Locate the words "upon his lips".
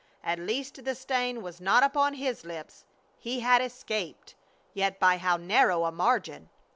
1.83-2.85